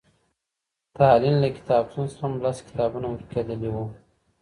د 0.93 0.93
تالين 0.99 1.35
له 1.43 1.49
کتابتون 1.57 2.05
څخه 2.11 2.23
هم 2.25 2.33
لس 2.43 2.57
کتابونه 2.67 3.07
ورکېدلي 3.09 3.69
وو. 3.71 3.85